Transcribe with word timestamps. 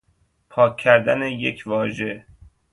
پاک 0.49 0.77
کردن 0.77 1.21
یک 1.23 1.63
واژه 1.65 2.25